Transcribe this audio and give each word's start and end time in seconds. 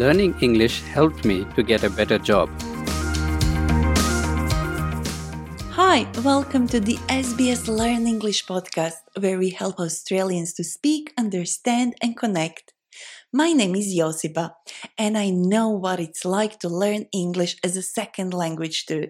Learning 0.00 0.34
English 0.40 0.80
helped 0.80 1.26
me 1.26 1.44
to 1.56 1.62
get 1.62 1.84
a 1.84 1.90
better 1.90 2.18
job. 2.18 2.48
Hi, 5.76 6.06
welcome 6.24 6.66
to 6.68 6.80
the 6.80 6.96
SBS 7.08 7.68
Learn 7.68 8.06
English 8.06 8.46
podcast, 8.46 9.02
where 9.18 9.36
we 9.36 9.50
help 9.50 9.78
Australians 9.78 10.54
to 10.54 10.64
speak, 10.64 11.12
understand, 11.18 11.96
and 12.00 12.16
connect. 12.16 12.72
My 13.30 13.52
name 13.52 13.74
is 13.74 13.94
Josipa, 13.94 14.54
and 14.96 15.18
I 15.18 15.28
know 15.28 15.68
what 15.68 16.00
it's 16.00 16.24
like 16.24 16.58
to 16.60 16.70
learn 16.70 17.04
English 17.12 17.58
as 17.62 17.76
a 17.76 17.82
second 17.82 18.32
language 18.32 18.86
too. 18.86 19.08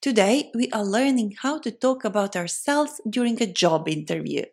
Today, 0.00 0.50
we 0.54 0.70
are 0.70 0.86
learning 0.86 1.34
how 1.42 1.58
to 1.58 1.70
talk 1.70 2.02
about 2.02 2.34
ourselves 2.34 2.98
during 3.10 3.42
a 3.42 3.52
job 3.52 3.90
interview. 3.90 4.44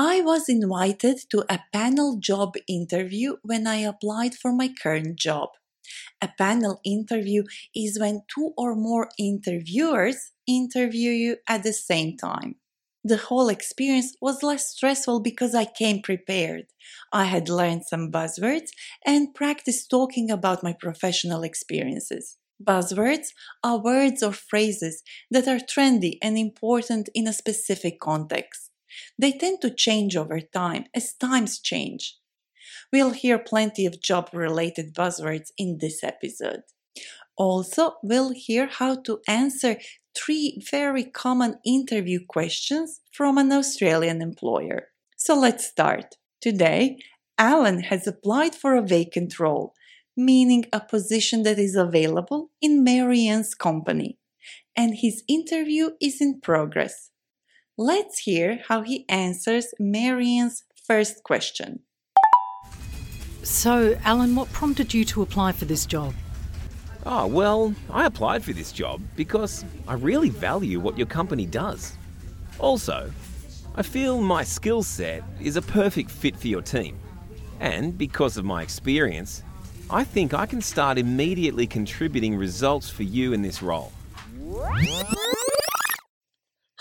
I 0.00 0.20
was 0.22 0.48
invited 0.48 1.18
to 1.30 1.44
a 1.50 1.60
panel 1.74 2.16
job 2.18 2.54
interview 2.66 3.36
when 3.42 3.66
I 3.66 3.78
applied 3.78 4.34
for 4.34 4.50
my 4.50 4.72
current 4.82 5.18
job. 5.18 5.50
A 6.22 6.28
panel 6.38 6.80
interview 6.84 7.44
is 7.74 7.98
when 7.98 8.22
two 8.34 8.54
or 8.56 8.76
more 8.76 9.10
interviewers 9.18 10.32
interview 10.46 11.10
you 11.10 11.36
at 11.48 11.64
the 11.64 11.72
same 11.72 12.16
time. 12.16 12.56
The 13.04 13.16
whole 13.16 13.48
experience 13.48 14.14
was 14.20 14.42
less 14.42 14.68
stressful 14.70 15.20
because 15.20 15.54
I 15.54 15.64
came 15.66 16.02
prepared. 16.02 16.66
I 17.12 17.24
had 17.24 17.48
learned 17.48 17.86
some 17.86 18.12
buzzwords 18.12 18.70
and 19.06 19.34
practiced 19.34 19.90
talking 19.90 20.30
about 20.30 20.62
my 20.62 20.74
professional 20.74 21.42
experiences. 21.42 22.38
Buzzwords 22.62 23.28
are 23.64 23.78
words 23.82 24.22
or 24.22 24.32
phrases 24.32 25.02
that 25.30 25.48
are 25.48 25.58
trendy 25.58 26.18
and 26.22 26.38
important 26.38 27.08
in 27.14 27.26
a 27.26 27.32
specific 27.32 28.00
context. 28.00 28.67
They 29.18 29.32
tend 29.32 29.60
to 29.62 29.74
change 29.74 30.16
over 30.16 30.40
time 30.40 30.86
as 30.94 31.14
times 31.14 31.58
change. 31.60 32.16
We'll 32.92 33.10
hear 33.10 33.38
plenty 33.38 33.86
of 33.86 34.02
job 34.02 34.30
related 34.32 34.94
buzzwords 34.94 35.50
in 35.56 35.78
this 35.80 36.02
episode. 36.02 36.62
Also, 37.36 37.94
we'll 38.02 38.32
hear 38.32 38.66
how 38.66 38.96
to 39.02 39.20
answer 39.28 39.76
three 40.16 40.60
very 40.70 41.04
common 41.04 41.58
interview 41.64 42.18
questions 42.28 43.00
from 43.12 43.38
an 43.38 43.52
Australian 43.52 44.20
employer. 44.20 44.88
So 45.16 45.38
let's 45.38 45.66
start. 45.66 46.16
Today, 46.40 46.98
Alan 47.38 47.80
has 47.82 48.06
applied 48.06 48.54
for 48.54 48.74
a 48.74 48.82
vacant 48.82 49.38
role, 49.38 49.74
meaning 50.16 50.64
a 50.72 50.80
position 50.80 51.44
that 51.44 51.58
is 51.58 51.76
available 51.76 52.50
in 52.60 52.82
Marianne's 52.82 53.54
company, 53.54 54.18
and 54.74 54.96
his 54.96 55.22
interview 55.28 55.90
is 56.00 56.20
in 56.20 56.40
progress. 56.40 57.10
Let's 57.80 58.18
hear 58.18 58.58
how 58.66 58.82
he 58.82 59.04
answers 59.08 59.72
Marianne's 59.78 60.64
first 60.84 61.22
question. 61.22 61.78
So, 63.44 63.96
Alan, 64.04 64.34
what 64.34 64.52
prompted 64.52 64.92
you 64.92 65.04
to 65.04 65.22
apply 65.22 65.52
for 65.52 65.64
this 65.64 65.86
job? 65.86 66.12
Oh, 67.06 67.28
well, 67.28 67.72
I 67.88 68.06
applied 68.06 68.42
for 68.42 68.52
this 68.52 68.72
job 68.72 69.00
because 69.14 69.64
I 69.86 69.94
really 69.94 70.28
value 70.28 70.80
what 70.80 70.98
your 70.98 71.06
company 71.06 71.46
does. 71.46 71.96
Also, 72.58 73.12
I 73.76 73.82
feel 73.82 74.20
my 74.20 74.42
skill 74.42 74.82
set 74.82 75.22
is 75.40 75.54
a 75.54 75.62
perfect 75.62 76.10
fit 76.10 76.36
for 76.36 76.48
your 76.48 76.62
team. 76.62 76.98
And 77.60 77.96
because 77.96 78.36
of 78.36 78.44
my 78.44 78.60
experience, 78.62 79.44
I 79.88 80.02
think 80.02 80.34
I 80.34 80.46
can 80.46 80.60
start 80.60 80.98
immediately 80.98 81.68
contributing 81.68 82.34
results 82.34 82.90
for 82.90 83.04
you 83.04 83.32
in 83.34 83.42
this 83.42 83.62
role. 83.62 83.92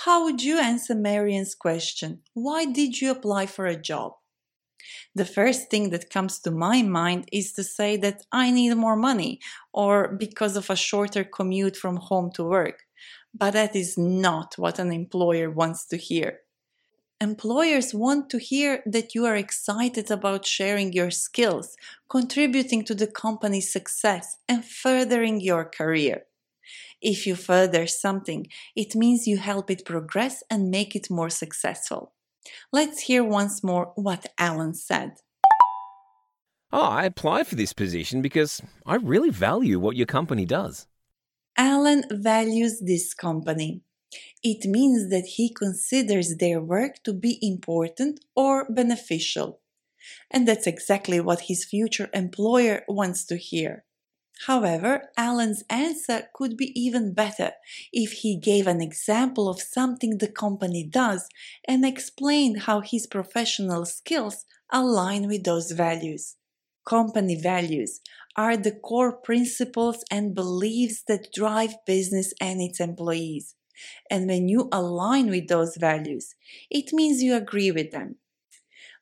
How 0.07 0.23
would 0.23 0.41
you 0.41 0.57
answer 0.57 0.95
Marianne's 0.95 1.53
question? 1.53 2.21
Why 2.33 2.63
did 2.63 3.01
you 3.01 3.11
apply 3.11 3.45
for 3.45 3.65
a 3.65 3.75
job? 3.75 4.13
The 5.13 5.25
first 5.25 5.69
thing 5.69 5.89
that 5.89 6.09
comes 6.09 6.39
to 6.39 6.49
my 6.49 6.81
mind 6.81 7.27
is 7.33 7.51
to 7.55 7.63
say 7.65 7.97
that 7.97 8.21
I 8.31 8.49
need 8.51 8.73
more 8.75 8.95
money 8.95 9.41
or 9.73 10.07
because 10.07 10.55
of 10.55 10.69
a 10.69 10.77
shorter 10.77 11.25
commute 11.25 11.75
from 11.75 11.97
home 11.97 12.31
to 12.35 12.45
work. 12.45 12.85
But 13.37 13.51
that 13.51 13.75
is 13.75 13.97
not 13.97 14.57
what 14.57 14.79
an 14.79 14.93
employer 14.93 15.51
wants 15.51 15.85
to 15.87 15.97
hear. 15.97 16.39
Employers 17.19 17.93
want 17.93 18.29
to 18.29 18.39
hear 18.39 18.83
that 18.85 19.13
you 19.13 19.25
are 19.25 19.35
excited 19.35 20.09
about 20.09 20.45
sharing 20.45 20.93
your 20.93 21.11
skills, 21.11 21.75
contributing 22.07 22.85
to 22.85 22.95
the 22.95 23.07
company's 23.07 23.73
success, 23.73 24.37
and 24.47 24.63
furthering 24.63 25.41
your 25.41 25.65
career. 25.65 26.26
If 27.01 27.27
you 27.27 27.35
further 27.35 27.87
something, 27.87 28.47
it 28.75 28.95
means 28.95 29.27
you 29.27 29.37
help 29.37 29.69
it 29.69 29.85
progress 29.85 30.43
and 30.49 30.71
make 30.71 30.95
it 30.95 31.09
more 31.09 31.29
successful. 31.29 32.13
Let's 32.71 33.01
hear 33.01 33.23
once 33.23 33.63
more 33.63 33.91
what 33.95 34.27
Alan 34.37 34.73
said. 34.73 35.17
Oh, 36.71 36.81
I 36.81 37.05
applied 37.05 37.47
for 37.47 37.55
this 37.55 37.73
position 37.73 38.21
because 38.21 38.61
I 38.85 38.95
really 38.95 39.29
value 39.29 39.79
what 39.79 39.95
your 39.95 40.05
company 40.05 40.45
does. 40.45 40.87
Alan 41.57 42.03
values 42.11 42.81
this 42.81 43.13
company. 43.13 43.81
It 44.43 44.69
means 44.69 45.09
that 45.09 45.25
he 45.25 45.53
considers 45.53 46.37
their 46.37 46.61
work 46.61 47.03
to 47.03 47.13
be 47.13 47.39
important 47.41 48.23
or 48.35 48.67
beneficial. 48.69 49.59
And 50.31 50.47
that's 50.47 50.67
exactly 50.67 51.19
what 51.19 51.41
his 51.41 51.65
future 51.65 52.09
employer 52.13 52.83
wants 52.87 53.25
to 53.25 53.37
hear. 53.37 53.85
However, 54.45 55.11
Alan's 55.17 55.63
answer 55.69 56.29
could 56.33 56.55
be 56.57 56.71
even 56.79 57.13
better 57.13 57.53
if 57.91 58.11
he 58.13 58.37
gave 58.37 58.67
an 58.67 58.81
example 58.81 59.49
of 59.49 59.61
something 59.61 60.17
the 60.17 60.27
company 60.27 60.83
does 60.83 61.27
and 61.65 61.85
explained 61.85 62.61
how 62.61 62.81
his 62.81 63.07
professional 63.07 63.85
skills 63.85 64.45
align 64.71 65.27
with 65.27 65.43
those 65.43 65.71
values. 65.71 66.35
Company 66.85 67.35
values 67.35 67.99
are 68.35 68.55
the 68.55 68.71
core 68.71 69.11
principles 69.11 70.03
and 70.09 70.35
beliefs 70.35 71.03
that 71.07 71.33
drive 71.33 71.75
business 71.85 72.33
and 72.39 72.61
its 72.61 72.79
employees. 72.79 73.55
And 74.09 74.27
when 74.27 74.47
you 74.49 74.69
align 74.71 75.29
with 75.29 75.47
those 75.47 75.77
values, 75.77 76.35
it 76.69 76.93
means 76.93 77.23
you 77.23 77.35
agree 77.35 77.71
with 77.71 77.91
them. 77.91 78.17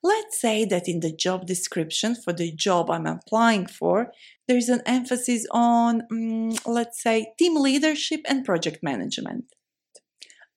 Let's 0.06 0.40
say 0.40 0.66
that 0.66 0.88
in 0.88 1.00
the 1.00 1.12
job 1.12 1.48
description 1.48 2.14
for 2.14 2.32
the 2.32 2.52
job 2.52 2.92
I'm 2.92 3.08
applying 3.08 3.66
for, 3.66 4.12
there's 4.48 4.70
an 4.70 4.84
emphasis 4.86 5.48
on, 5.50 6.04
um, 6.12 6.54
let's 6.68 7.02
say, 7.02 7.34
team 7.40 7.56
leadership 7.60 8.22
and 8.30 8.46
project 8.46 8.84
management. 8.84 9.46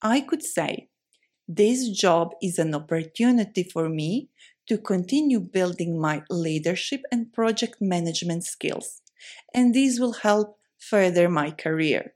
I 0.03 0.20
could 0.20 0.42
say, 0.42 0.91
this 1.60 1.88
job 1.88 2.32
is 2.42 2.58
an 2.58 2.75
opportunity 2.75 3.62
for 3.62 3.88
me 3.88 4.28
to 4.69 4.76
continue 4.76 5.41
building 5.41 5.98
my 5.98 6.25
leadership 6.28 7.00
and 7.10 7.32
project 7.32 7.76
management 7.81 8.44
skills, 8.44 9.00
and 9.54 9.72
these 9.72 9.98
will 9.98 10.16
help 10.28 10.58
further 10.78 11.26
my 11.31 11.53
career. 11.53 12.12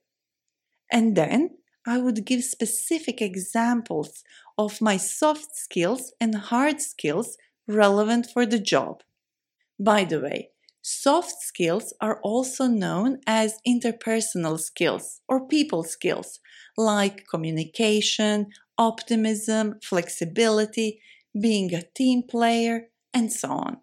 And 0.91 1.17
then 1.17 1.57
I 1.87 1.97
would 1.97 2.27
give 2.27 2.45
specific 2.45 3.23
examples 3.23 4.23
of 4.59 4.81
my 4.81 4.97
soft 4.97 5.55
skills 5.55 6.13
and 6.21 6.35
hard 6.35 6.81
skills 6.81 7.37
relevant 7.67 8.27
for 8.33 8.47
the 8.47 8.59
job. 8.59 9.03
By 9.79 10.05
the 10.05 10.21
way, 10.21 10.51
soft 10.83 11.41
skills 11.41 11.95
are 12.01 12.21
also 12.23 12.67
known 12.67 13.21
as 13.27 13.61
interpersonal 13.67 14.59
skills 14.59 15.21
or 15.29 15.47
people 15.47 15.85
skills, 15.85 16.41
like 16.77 17.27
communication, 17.29 18.49
optimism, 18.79 19.79
flexibility, 19.83 21.01
being 21.41 21.75
a 21.75 21.83
team 21.95 22.23
player, 22.29 22.89
and 23.15 23.33
so 23.33 23.51
on. 23.51 23.79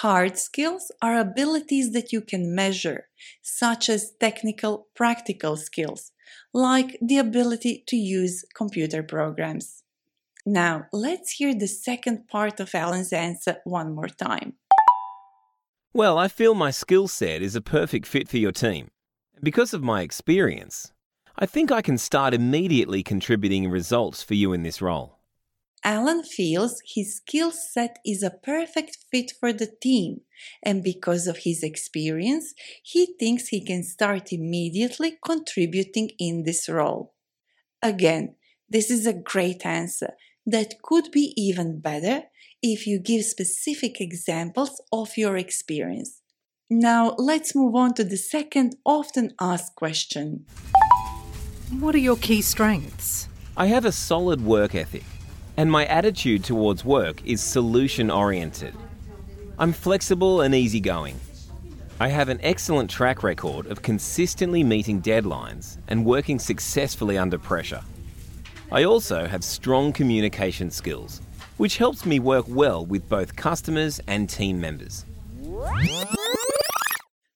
Hard 0.00 0.36
skills 0.36 0.90
are 1.00 1.16
abilities 1.16 1.92
that 1.92 2.12
you 2.12 2.20
can 2.20 2.54
measure, 2.54 3.08
such 3.42 3.88
as 3.88 4.12
technical, 4.18 4.88
practical 4.96 5.56
skills, 5.56 6.10
like 6.52 6.98
the 7.00 7.18
ability 7.18 7.84
to 7.88 7.96
use 7.96 8.44
computer 8.54 9.02
programs. 9.02 9.82
Now, 10.44 10.86
let's 10.92 11.32
hear 11.32 11.54
the 11.54 11.66
second 11.66 12.28
part 12.28 12.60
of 12.60 12.74
Alan's 12.74 13.12
answer 13.12 13.56
one 13.64 13.94
more 13.94 14.08
time. 14.08 14.54
Well, 15.92 16.18
I 16.18 16.28
feel 16.28 16.54
my 16.54 16.70
skill 16.70 17.08
set 17.08 17.42
is 17.42 17.56
a 17.56 17.60
perfect 17.60 18.06
fit 18.06 18.28
for 18.28 18.36
your 18.36 18.52
team. 18.52 18.88
Because 19.42 19.74
of 19.74 19.82
my 19.82 20.02
experience, 20.02 20.92
I 21.38 21.46
think 21.46 21.72
I 21.72 21.82
can 21.82 21.98
start 21.98 22.32
immediately 22.32 23.02
contributing 23.02 23.68
results 23.68 24.22
for 24.22 24.34
you 24.34 24.52
in 24.52 24.62
this 24.62 24.80
role. 24.80 25.15
Alan 25.86 26.24
feels 26.24 26.82
his 26.84 27.18
skill 27.18 27.52
set 27.52 28.00
is 28.04 28.24
a 28.24 28.38
perfect 28.42 28.98
fit 29.08 29.30
for 29.38 29.52
the 29.52 29.68
team, 29.80 30.22
and 30.60 30.82
because 30.82 31.28
of 31.28 31.38
his 31.44 31.62
experience, 31.62 32.54
he 32.82 33.14
thinks 33.20 33.46
he 33.46 33.64
can 33.64 33.84
start 33.84 34.32
immediately 34.32 35.16
contributing 35.24 36.10
in 36.18 36.42
this 36.42 36.68
role. 36.68 37.14
Again, 37.84 38.34
this 38.68 38.90
is 38.90 39.06
a 39.06 39.12
great 39.12 39.64
answer 39.64 40.14
that 40.44 40.82
could 40.82 41.12
be 41.12 41.32
even 41.36 41.78
better 41.78 42.24
if 42.60 42.88
you 42.88 42.98
give 42.98 43.24
specific 43.24 44.00
examples 44.00 44.82
of 44.92 45.16
your 45.16 45.36
experience. 45.36 46.20
Now, 46.68 47.14
let's 47.16 47.54
move 47.54 47.76
on 47.76 47.94
to 47.94 48.02
the 48.02 48.16
second 48.16 48.74
often 48.84 49.34
asked 49.40 49.76
question. 49.76 50.46
What 51.78 51.94
are 51.94 51.98
your 51.98 52.16
key 52.16 52.42
strengths? 52.42 53.28
I 53.56 53.66
have 53.66 53.84
a 53.84 53.92
solid 53.92 54.44
work 54.44 54.74
ethic, 54.74 55.04
and 55.56 55.70
my 55.70 55.86
attitude 55.86 56.44
towards 56.44 56.84
work 56.84 57.24
is 57.24 57.40
solution 57.42 58.10
oriented. 58.10 58.74
I'm 59.58 59.72
flexible 59.72 60.42
and 60.42 60.54
easygoing. 60.54 61.18
I 61.98 62.08
have 62.08 62.28
an 62.28 62.40
excellent 62.42 62.90
track 62.90 63.22
record 63.22 63.66
of 63.66 63.80
consistently 63.80 64.62
meeting 64.62 65.00
deadlines 65.00 65.78
and 65.88 66.04
working 66.04 66.38
successfully 66.38 67.16
under 67.16 67.38
pressure. 67.38 67.80
I 68.70 68.84
also 68.84 69.26
have 69.26 69.42
strong 69.42 69.94
communication 69.94 70.70
skills, 70.70 71.22
which 71.56 71.78
helps 71.78 72.04
me 72.04 72.18
work 72.18 72.44
well 72.48 72.84
with 72.84 73.08
both 73.08 73.34
customers 73.34 73.98
and 74.06 74.28
team 74.28 74.60
members. 74.60 75.06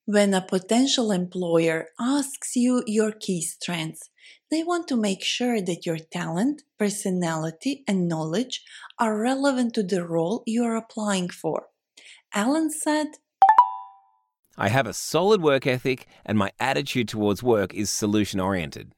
When 0.04 0.34
a 0.34 0.42
potential 0.42 1.10
employer 1.10 1.86
asks 1.98 2.54
you 2.56 2.82
your 2.86 3.12
key 3.12 3.40
strengths, 3.40 4.09
they 4.50 4.64
want 4.64 4.88
to 4.88 4.96
make 4.96 5.22
sure 5.22 5.60
that 5.60 5.86
your 5.86 5.98
talent, 5.98 6.62
personality, 6.78 7.84
and 7.86 8.08
knowledge 8.08 8.62
are 8.98 9.18
relevant 9.18 9.74
to 9.74 9.82
the 9.82 10.04
role 10.04 10.42
you 10.46 10.64
are 10.64 10.76
applying 10.76 11.28
for. 11.28 11.66
Alan 12.34 12.70
said, 12.70 13.06
I 14.58 14.68
have 14.68 14.86
a 14.86 14.92
solid 14.92 15.40
work 15.40 15.66
ethic, 15.66 16.06
and 16.26 16.36
my 16.36 16.50
attitude 16.58 17.08
towards 17.08 17.42
work 17.42 17.72
is 17.72 17.90
solution 17.90 18.40
oriented. 18.40 18.92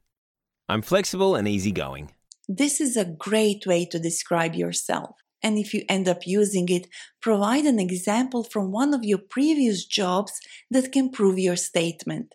I'm 0.68 0.82
flexible 0.82 1.36
and 1.36 1.46
easygoing. 1.46 2.12
This 2.48 2.80
is 2.80 2.96
a 2.96 3.04
great 3.04 3.66
way 3.66 3.84
to 3.86 3.98
describe 3.98 4.54
yourself. 4.54 5.16
And 5.42 5.58
if 5.58 5.74
you 5.74 5.84
end 5.88 6.08
up 6.08 6.26
using 6.26 6.68
it, 6.68 6.86
provide 7.20 7.64
an 7.64 7.78
example 7.78 8.44
from 8.44 8.72
one 8.72 8.94
of 8.94 9.04
your 9.04 9.18
previous 9.18 9.84
jobs 9.84 10.40
that 10.70 10.92
can 10.92 11.10
prove 11.10 11.38
your 11.38 11.56
statement. 11.56 12.34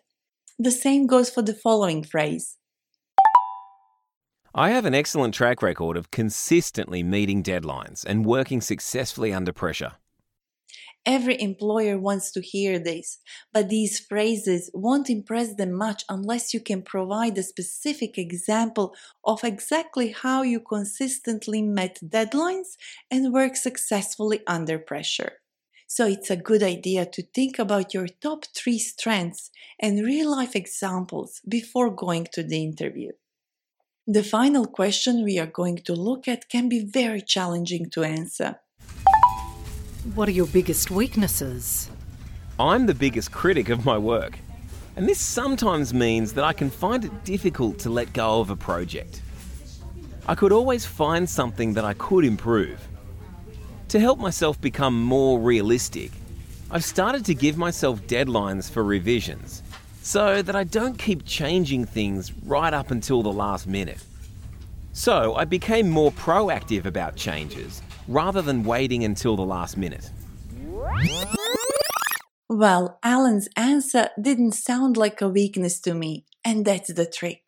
The 0.58 0.70
same 0.70 1.06
goes 1.06 1.30
for 1.30 1.42
the 1.42 1.54
following 1.54 2.04
phrase 2.04 2.57
I 4.54 4.70
have 4.70 4.86
an 4.86 4.94
excellent 4.94 5.34
track 5.34 5.62
record 5.62 5.98
of 5.98 6.10
consistently 6.10 7.02
meeting 7.02 7.42
deadlines 7.42 8.04
and 8.04 8.24
working 8.24 8.62
successfully 8.62 9.30
under 9.32 9.52
pressure. 9.52 9.92
Every 11.04 11.40
employer 11.40 11.98
wants 11.98 12.30
to 12.32 12.40
hear 12.40 12.78
this, 12.78 13.18
but 13.52 13.68
these 13.68 14.00
phrases 14.00 14.70
won't 14.72 15.10
impress 15.10 15.54
them 15.54 15.72
much 15.72 16.02
unless 16.08 16.52
you 16.54 16.60
can 16.60 16.82
provide 16.82 17.36
a 17.36 17.42
specific 17.42 18.16
example 18.18 18.94
of 19.22 19.44
exactly 19.44 20.12
how 20.12 20.42
you 20.42 20.60
consistently 20.60 21.62
met 21.62 21.98
deadlines 22.02 22.76
and 23.10 23.32
work 23.32 23.54
successfully 23.54 24.40
under 24.46 24.78
pressure. 24.78 25.32
So 25.86 26.06
it's 26.06 26.30
a 26.30 26.36
good 26.36 26.62
idea 26.62 27.06
to 27.06 27.22
think 27.22 27.58
about 27.58 27.94
your 27.94 28.08
top 28.08 28.44
three 28.54 28.78
strengths 28.78 29.50
and 29.78 30.04
real 30.04 30.30
life 30.30 30.56
examples 30.56 31.40
before 31.48 31.90
going 31.90 32.28
to 32.32 32.42
the 32.42 32.62
interview. 32.62 33.12
The 34.10 34.24
final 34.24 34.64
question 34.64 35.22
we 35.22 35.38
are 35.38 35.44
going 35.44 35.76
to 35.84 35.92
look 35.92 36.28
at 36.28 36.48
can 36.48 36.66
be 36.70 36.82
very 36.82 37.20
challenging 37.20 37.90
to 37.90 38.04
answer. 38.04 38.58
What 40.14 40.30
are 40.30 40.32
your 40.32 40.46
biggest 40.46 40.90
weaknesses? 40.90 41.90
I'm 42.58 42.86
the 42.86 42.94
biggest 42.94 43.32
critic 43.32 43.68
of 43.68 43.84
my 43.84 43.98
work, 43.98 44.38
and 44.96 45.06
this 45.06 45.20
sometimes 45.20 45.92
means 45.92 46.32
that 46.32 46.44
I 46.44 46.54
can 46.54 46.70
find 46.70 47.04
it 47.04 47.22
difficult 47.24 47.78
to 47.80 47.90
let 47.90 48.14
go 48.14 48.40
of 48.40 48.48
a 48.48 48.56
project. 48.56 49.20
I 50.26 50.34
could 50.34 50.52
always 50.52 50.86
find 50.86 51.28
something 51.28 51.74
that 51.74 51.84
I 51.84 51.92
could 51.92 52.24
improve. 52.24 52.80
To 53.88 54.00
help 54.00 54.18
myself 54.18 54.58
become 54.58 54.98
more 54.98 55.38
realistic, 55.38 56.12
I've 56.70 56.82
started 56.82 57.26
to 57.26 57.34
give 57.34 57.58
myself 57.58 58.00
deadlines 58.06 58.70
for 58.70 58.82
revisions 58.82 59.62
so 60.08 60.40
that 60.40 60.56
I 60.56 60.64
don't 60.64 60.98
keep 60.98 61.26
changing 61.26 61.84
things 61.84 62.32
right 62.46 62.72
up 62.72 62.90
until 62.90 63.22
the 63.22 63.30
last 63.30 63.66
minute. 63.66 64.02
So 64.94 65.34
I 65.34 65.44
became 65.44 65.90
more 65.90 66.10
proactive 66.12 66.86
about 66.86 67.14
changes 67.14 67.82
rather 68.08 68.40
than 68.40 68.64
waiting 68.64 69.04
until 69.04 69.36
the 69.36 69.44
last 69.44 69.76
minute. 69.76 70.10
Well, 72.48 72.98
Alan's 73.02 73.50
answer 73.54 74.08
didn't 74.18 74.52
sound 74.52 74.96
like 74.96 75.20
a 75.20 75.28
weakness 75.28 75.78
to 75.80 75.92
me, 75.92 76.24
and 76.42 76.64
that's 76.64 76.90
the 76.94 77.04
trick. 77.04 77.42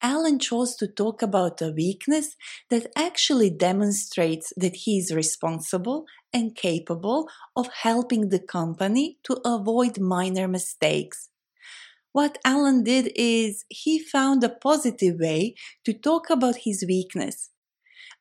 Alan 0.00 0.38
chose 0.38 0.76
to 0.76 0.86
talk 0.86 1.20
about 1.20 1.60
a 1.60 1.72
weakness 1.72 2.36
that 2.70 2.92
actually 2.96 3.50
demonstrates 3.50 4.52
that 4.56 4.76
he 4.84 4.98
is 4.98 5.12
responsible 5.12 6.04
and 6.32 6.54
capable 6.54 7.28
of 7.56 7.68
helping 7.82 8.28
the 8.28 8.38
company 8.38 9.18
to 9.24 9.40
avoid 9.44 9.98
minor 9.98 10.46
mistakes. 10.46 11.28
What 12.12 12.38
Alan 12.44 12.82
did 12.84 13.12
is 13.14 13.64
he 13.68 13.98
found 13.98 14.42
a 14.42 14.48
positive 14.48 15.20
way 15.20 15.54
to 15.84 15.92
talk 15.92 16.30
about 16.30 16.56
his 16.64 16.84
weakness. 16.86 17.50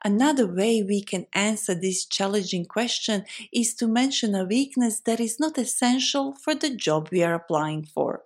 Another 0.03 0.45
way 0.45 0.83
we 0.83 1.01
can 1.01 1.25
answer 1.33 1.73
this 1.73 2.05
challenging 2.05 2.65
question 2.65 3.25
is 3.51 3.73
to 3.75 3.87
mention 3.87 4.35
a 4.35 4.45
weakness 4.45 4.99
that 5.01 5.19
is 5.19 5.39
not 5.39 5.57
essential 5.57 6.33
for 6.33 6.53
the 6.53 6.69
job 6.69 7.09
we 7.11 7.23
are 7.23 7.33
applying 7.33 7.83
for. 7.83 8.23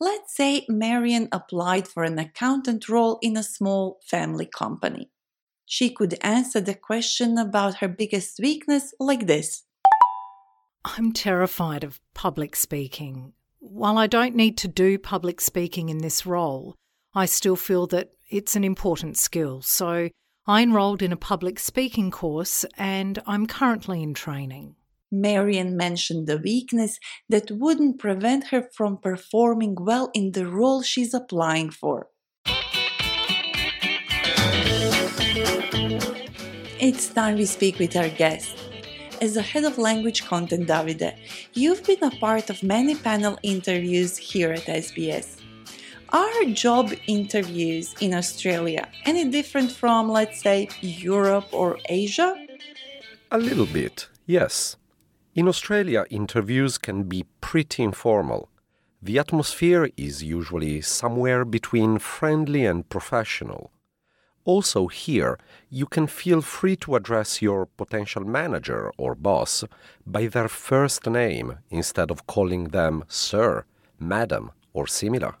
Let's 0.00 0.36
say 0.36 0.66
Marian 0.68 1.28
applied 1.32 1.88
for 1.88 2.04
an 2.04 2.18
accountant 2.18 2.88
role 2.88 3.18
in 3.22 3.36
a 3.36 3.42
small 3.42 4.00
family 4.04 4.46
company. 4.46 5.10
She 5.64 5.90
could 5.90 6.18
answer 6.22 6.60
the 6.60 6.74
question 6.74 7.36
about 7.36 7.76
her 7.76 7.88
biggest 7.88 8.38
weakness 8.38 8.94
like 9.00 9.26
this 9.26 9.64
I'm 10.84 11.12
terrified 11.12 11.84
of 11.84 12.00
public 12.14 12.54
speaking. 12.56 13.32
While 13.60 13.98
I 13.98 14.06
don't 14.06 14.36
need 14.36 14.56
to 14.58 14.68
do 14.68 14.98
public 14.98 15.40
speaking 15.40 15.88
in 15.88 15.98
this 15.98 16.24
role, 16.24 16.76
I 17.12 17.26
still 17.26 17.56
feel 17.56 17.88
that 17.88 18.10
it's 18.30 18.54
an 18.54 18.62
important 18.62 19.16
skill. 19.16 19.62
So 19.62 20.10
I 20.46 20.62
enrolled 20.62 21.02
in 21.02 21.12
a 21.12 21.16
public 21.16 21.58
speaking 21.58 22.12
course 22.12 22.64
and 22.76 23.20
I'm 23.26 23.46
currently 23.46 24.00
in 24.00 24.14
training. 24.14 24.76
Marian 25.10 25.76
mentioned 25.76 26.28
the 26.28 26.38
weakness 26.38 27.00
that 27.28 27.50
wouldn't 27.50 27.98
prevent 27.98 28.48
her 28.48 28.62
from 28.62 28.98
performing 28.98 29.74
well 29.80 30.10
in 30.14 30.32
the 30.32 30.46
role 30.46 30.82
she's 30.82 31.12
applying 31.12 31.70
for. 31.70 32.10
It's 36.80 37.08
time 37.08 37.36
we 37.36 37.44
speak 37.44 37.80
with 37.80 37.96
our 37.96 38.08
guest. 38.08 38.67
As 39.20 39.34
the 39.34 39.42
head 39.42 39.64
of 39.64 39.78
language 39.78 40.24
content, 40.26 40.68
Davide, 40.68 41.16
you've 41.52 41.84
been 41.84 42.04
a 42.04 42.10
part 42.18 42.50
of 42.50 42.62
many 42.62 42.94
panel 42.94 43.36
interviews 43.42 44.16
here 44.16 44.52
at 44.52 44.66
SBS. 44.66 45.40
Are 46.10 46.44
job 46.52 46.92
interviews 47.08 47.96
in 48.00 48.14
Australia 48.14 48.88
any 49.04 49.28
different 49.28 49.72
from, 49.72 50.08
let's 50.08 50.40
say, 50.40 50.68
Europe 50.80 51.48
or 51.52 51.78
Asia? 51.88 52.32
A 53.32 53.38
little 53.38 53.66
bit, 53.66 54.08
yes. 54.24 54.76
In 55.34 55.48
Australia, 55.48 56.04
interviews 56.10 56.78
can 56.78 57.02
be 57.02 57.24
pretty 57.40 57.82
informal. 57.82 58.48
The 59.02 59.18
atmosphere 59.18 59.90
is 59.96 60.22
usually 60.22 60.80
somewhere 60.80 61.44
between 61.44 61.98
friendly 61.98 62.64
and 62.66 62.88
professional. 62.88 63.72
Also, 64.48 64.86
here, 64.86 65.38
you 65.68 65.84
can 65.84 66.06
feel 66.06 66.40
free 66.40 66.74
to 66.74 66.96
address 66.96 67.42
your 67.42 67.66
potential 67.66 68.24
manager 68.24 68.90
or 68.96 69.14
boss 69.14 69.62
by 70.06 70.26
their 70.26 70.48
first 70.48 71.06
name 71.06 71.58
instead 71.68 72.10
of 72.10 72.26
calling 72.26 72.68
them 72.68 73.04
sir, 73.08 73.66
madam, 73.98 74.50
or 74.72 74.86
similar. 74.86 75.34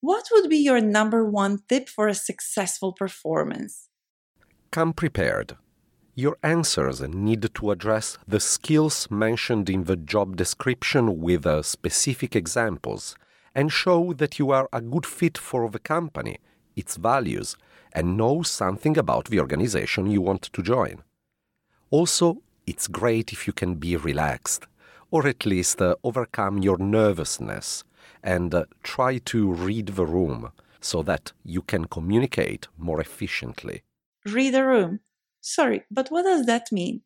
What 0.00 0.26
would 0.30 0.48
be 0.48 0.58
your 0.58 0.80
number 0.80 1.28
one 1.28 1.58
tip 1.68 1.88
for 1.88 2.06
a 2.06 2.14
successful 2.14 2.92
performance? 2.92 3.88
Come 4.70 4.92
prepared. 4.92 5.56
Your 6.14 6.36
answers 6.44 7.00
need 7.00 7.52
to 7.56 7.72
address 7.72 8.16
the 8.28 8.38
skills 8.38 9.10
mentioned 9.10 9.68
in 9.70 9.84
the 9.84 9.96
job 9.96 10.36
description 10.36 11.18
with 11.18 11.44
uh, 11.46 11.62
specific 11.62 12.36
examples 12.36 13.16
and 13.56 13.72
show 13.72 14.12
that 14.12 14.38
you 14.38 14.52
are 14.52 14.68
a 14.72 14.80
good 14.80 15.04
fit 15.04 15.36
for 15.36 15.68
the 15.68 15.80
company, 15.80 16.38
its 16.76 16.96
values, 16.96 17.56
and 17.92 18.16
know 18.16 18.42
something 18.42 18.96
about 18.96 19.26
the 19.26 19.40
organization 19.40 20.10
you 20.10 20.20
want 20.20 20.42
to 20.42 20.62
join. 20.62 21.02
Also, 21.90 22.42
it's 22.66 22.88
great 22.88 23.32
if 23.32 23.46
you 23.46 23.52
can 23.52 23.74
be 23.74 23.96
relaxed, 23.96 24.66
or 25.10 25.26
at 25.26 25.44
least 25.44 25.82
uh, 25.82 25.94
overcome 26.02 26.62
your 26.62 26.78
nervousness 26.78 27.84
and 28.22 28.54
uh, 28.54 28.64
try 28.82 29.18
to 29.18 29.52
read 29.52 29.88
the 29.88 30.06
room 30.06 30.52
so 30.80 31.02
that 31.02 31.32
you 31.44 31.62
can 31.62 31.84
communicate 31.84 32.68
more 32.78 33.00
efficiently. 33.00 33.82
Read 34.24 34.54
a 34.54 34.64
room. 34.64 35.00
Sorry, 35.40 35.84
but 35.90 36.08
what 36.08 36.22
does 36.22 36.46
that 36.46 36.72
mean? 36.72 37.02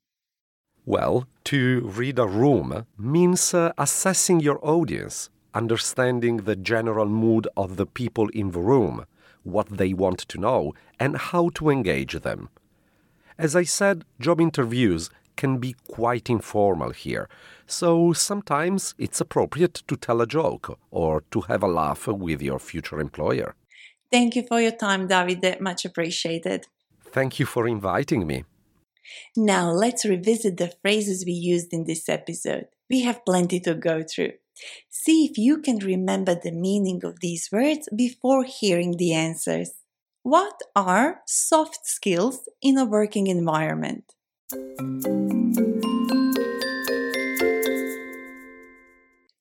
Well, 0.84 1.26
to 1.44 1.80
read 1.80 2.18
a 2.18 2.26
room 2.26 2.86
means 2.96 3.52
uh, 3.54 3.72
assessing 3.76 4.40
your 4.40 4.64
audience, 4.64 5.30
understanding 5.52 6.38
the 6.38 6.54
general 6.54 7.06
mood 7.06 7.48
of 7.56 7.76
the 7.76 7.86
people 7.86 8.28
in 8.28 8.52
the 8.52 8.60
room, 8.60 9.04
what 9.46 9.68
they 9.68 9.92
want 9.94 10.18
to 10.18 10.38
know, 10.38 10.74
and 10.98 11.16
how 11.16 11.48
to 11.50 11.70
engage 11.70 12.14
them. 12.20 12.48
As 13.38 13.54
I 13.54 13.64
said, 13.64 14.04
job 14.20 14.40
interviews 14.40 15.10
can 15.36 15.58
be 15.58 15.76
quite 15.88 16.30
informal 16.30 16.90
here, 16.90 17.28
so 17.66 18.12
sometimes 18.12 18.94
it's 18.98 19.20
appropriate 19.20 19.82
to 19.88 19.96
tell 19.96 20.20
a 20.20 20.26
joke 20.26 20.78
or 20.90 21.22
to 21.30 21.42
have 21.42 21.62
a 21.62 21.68
laugh 21.68 22.06
with 22.06 22.40
your 22.42 22.58
future 22.58 23.00
employer. 23.00 23.54
Thank 24.10 24.36
you 24.36 24.44
for 24.46 24.60
your 24.60 24.72
time, 24.72 25.08
Davide. 25.08 25.56
Uh, 25.56 25.62
much 25.62 25.84
appreciated. 25.84 26.66
Thank 27.12 27.38
you 27.38 27.46
for 27.46 27.66
inviting 27.66 28.26
me. 28.26 28.44
Now 29.36 29.70
let's 29.70 30.04
revisit 30.04 30.56
the 30.56 30.72
phrases 30.82 31.24
we 31.26 31.32
used 31.32 31.72
in 31.72 31.84
this 31.84 32.08
episode. 32.08 32.66
We 32.88 33.02
have 33.02 33.24
plenty 33.24 33.60
to 33.60 33.74
go 33.74 34.02
through. 34.02 34.32
See 34.88 35.24
if 35.26 35.38
you 35.38 35.60
can 35.60 35.78
remember 35.78 36.34
the 36.34 36.52
meaning 36.52 37.04
of 37.04 37.20
these 37.20 37.48
words 37.52 37.88
before 37.94 38.44
hearing 38.44 38.96
the 38.96 39.12
answers. 39.12 39.72
What 40.22 40.60
are 40.74 41.20
soft 41.26 41.86
skills 41.86 42.48
in 42.60 42.78
a 42.78 42.84
working 42.84 43.28
environment? 43.28 44.12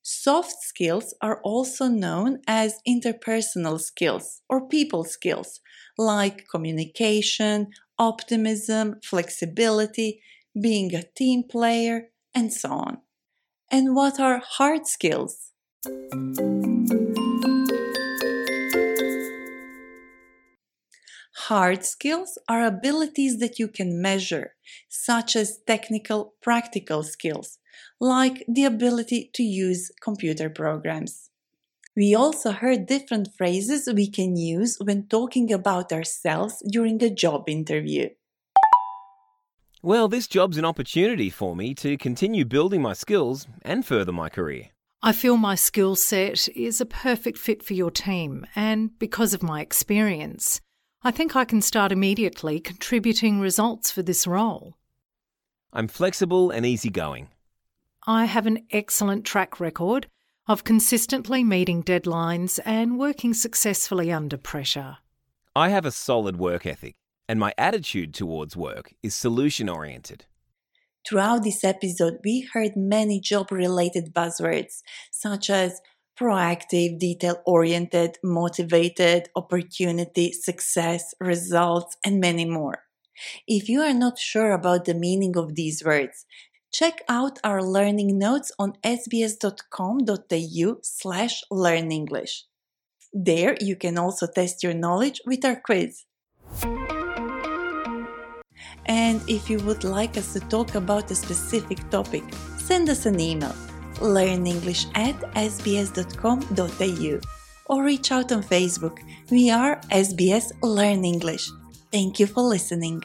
Soft 0.02 0.62
skills 0.62 1.14
are 1.20 1.40
also 1.42 1.86
known 1.86 2.40
as 2.46 2.80
interpersonal 2.86 3.80
skills 3.80 4.42
or 4.48 4.68
people 4.68 5.04
skills, 5.04 5.60
like 5.96 6.48
communication, 6.48 7.68
optimism, 7.98 9.00
flexibility, 9.04 10.20
being 10.60 10.94
a 10.94 11.02
team 11.02 11.42
player, 11.42 12.10
and 12.34 12.52
so 12.52 12.70
on. 12.70 12.98
And 13.70 13.96
what 13.96 14.20
are 14.20 14.40
hard 14.44 14.86
skills? 14.86 15.50
Hard 21.34 21.84
skills 21.84 22.38
are 22.48 22.64
abilities 22.64 23.38
that 23.38 23.58
you 23.58 23.66
can 23.66 24.00
measure, 24.00 24.54
such 24.88 25.34
as 25.34 25.58
technical, 25.66 26.34
practical 26.40 27.02
skills, 27.02 27.58
like 28.00 28.44
the 28.46 28.64
ability 28.64 29.30
to 29.34 29.42
use 29.42 29.90
computer 30.00 30.48
programs. 30.48 31.30
We 31.96 32.14
also 32.14 32.52
heard 32.52 32.86
different 32.86 33.30
phrases 33.36 33.88
we 33.92 34.08
can 34.08 34.36
use 34.36 34.76
when 34.80 35.08
talking 35.08 35.52
about 35.52 35.92
ourselves 35.92 36.62
during 36.70 37.02
a 37.02 37.10
job 37.10 37.48
interview. 37.48 38.10
Well, 39.86 40.08
this 40.08 40.26
job's 40.26 40.58
an 40.58 40.64
opportunity 40.64 41.30
for 41.30 41.54
me 41.54 41.72
to 41.74 41.96
continue 41.96 42.44
building 42.44 42.82
my 42.82 42.92
skills 42.92 43.46
and 43.62 43.86
further 43.86 44.10
my 44.10 44.28
career. 44.28 44.70
I 45.00 45.12
feel 45.12 45.36
my 45.36 45.54
skill 45.54 45.94
set 45.94 46.48
is 46.56 46.80
a 46.80 46.86
perfect 46.86 47.38
fit 47.38 47.62
for 47.62 47.74
your 47.74 47.92
team, 47.92 48.44
and 48.56 48.98
because 48.98 49.32
of 49.32 49.44
my 49.44 49.60
experience, 49.60 50.60
I 51.04 51.12
think 51.12 51.36
I 51.36 51.44
can 51.44 51.62
start 51.62 51.92
immediately 51.92 52.58
contributing 52.58 53.38
results 53.38 53.92
for 53.92 54.02
this 54.02 54.26
role. 54.26 54.74
I'm 55.72 55.86
flexible 55.86 56.50
and 56.50 56.66
easygoing. 56.66 57.28
I 58.08 58.24
have 58.24 58.48
an 58.48 58.66
excellent 58.72 59.24
track 59.24 59.60
record 59.60 60.08
of 60.48 60.64
consistently 60.64 61.44
meeting 61.44 61.84
deadlines 61.84 62.58
and 62.64 62.98
working 62.98 63.32
successfully 63.32 64.10
under 64.10 64.36
pressure. 64.36 64.96
I 65.54 65.68
have 65.68 65.86
a 65.86 65.92
solid 65.92 66.38
work 66.38 66.66
ethic, 66.66 66.96
and 67.28 67.40
my 67.40 67.52
attitude 67.58 68.14
towards 68.14 68.56
work 68.56 68.94
is 69.02 69.14
solution 69.14 69.68
oriented. 69.68 70.26
Throughout 71.06 71.44
this 71.44 71.62
episode, 71.62 72.18
we 72.24 72.48
heard 72.52 72.72
many 72.76 73.20
job 73.20 73.52
related 73.52 74.12
buzzwords 74.12 74.82
such 75.12 75.50
as 75.50 75.80
proactive, 76.18 76.98
detail 76.98 77.42
oriented, 77.46 78.18
motivated, 78.24 79.28
opportunity, 79.36 80.32
success, 80.32 81.14
results, 81.20 81.96
and 82.04 82.20
many 82.20 82.44
more. 82.44 82.78
If 83.46 83.68
you 83.68 83.82
are 83.82 83.94
not 83.94 84.18
sure 84.18 84.52
about 84.52 84.84
the 84.84 84.94
meaning 84.94 85.36
of 85.36 85.54
these 85.54 85.84
words, 85.84 86.26
check 86.72 87.02
out 87.08 87.38
our 87.44 87.62
learning 87.62 88.18
notes 88.18 88.50
on 88.58 88.74
sbs.com.au 88.84 90.76
slash 90.82 91.42
learnenglish. 91.52 92.42
There 93.12 93.56
you 93.60 93.76
can 93.76 93.96
also 93.96 94.26
test 94.26 94.62
your 94.62 94.74
knowledge 94.74 95.20
with 95.24 95.44
our 95.44 95.56
quiz. 95.56 96.04
And 98.86 99.20
if 99.28 99.50
you 99.50 99.58
would 99.60 99.84
like 99.84 100.16
us 100.16 100.32
to 100.32 100.40
talk 100.40 100.74
about 100.74 101.10
a 101.10 101.14
specific 101.14 101.90
topic, 101.90 102.24
send 102.56 102.88
us 102.88 103.06
an 103.06 103.20
email 103.20 103.54
learnenglish 104.00 104.86
at 104.94 105.14
sbs.com.au 105.34 107.20
or 107.66 107.82
reach 107.82 108.12
out 108.12 108.32
on 108.32 108.42
Facebook. 108.42 108.98
We 109.30 109.50
are 109.50 109.80
SBS 109.90 110.52
Learn 110.62 111.04
English. 111.04 111.48
Thank 111.90 112.20
you 112.20 112.26
for 112.26 112.42
listening. 112.42 113.02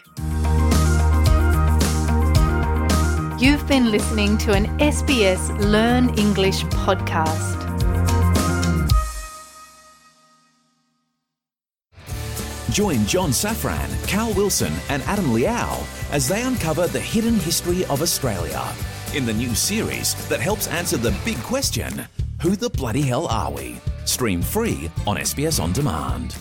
You've 3.39 3.67
been 3.67 3.89
listening 3.89 4.37
to 4.39 4.53
an 4.53 4.67
SBS 4.77 5.49
Learn 5.71 6.09
English 6.19 6.63
podcast. 6.65 7.70
Join 12.71 13.05
John 13.05 13.31
Safran, 13.31 14.07
Cal 14.07 14.33
Wilson, 14.33 14.71
and 14.87 15.03
Adam 15.03 15.25
Liaw 15.25 15.85
as 16.13 16.29
they 16.29 16.41
uncover 16.43 16.87
the 16.87 17.01
hidden 17.01 17.37
history 17.37 17.83
of 17.85 18.01
Australia 18.01 18.73
in 19.13 19.25
the 19.25 19.33
new 19.33 19.53
series 19.53 20.15
that 20.29 20.39
helps 20.39 20.69
answer 20.69 20.95
the 20.95 21.13
big 21.25 21.37
question 21.39 22.05
Who 22.41 22.55
the 22.55 22.69
bloody 22.69 23.01
hell 23.01 23.27
are 23.27 23.51
we? 23.51 23.75
Stream 24.05 24.41
free 24.41 24.89
on 25.05 25.17
SBS 25.17 25.61
On 25.61 25.73
Demand. 25.73 26.37